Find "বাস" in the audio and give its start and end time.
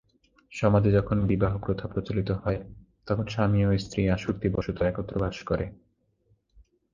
5.19-5.37